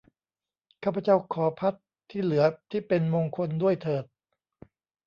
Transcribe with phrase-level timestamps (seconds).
[0.83, 4.05] ข้าพเจ้าขอภัตต์ที่เหลือที่เป็นมงคลด้วยเถิด